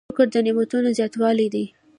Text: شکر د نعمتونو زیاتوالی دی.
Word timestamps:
شکر 0.09 0.27
د 0.33 0.35
نعمتونو 0.45 0.89
زیاتوالی 0.97 1.47
دی. 1.53 1.65